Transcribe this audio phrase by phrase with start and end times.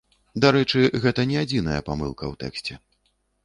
[0.45, 2.83] Дарэчы, гэта не адзіная памылка ў тэксце.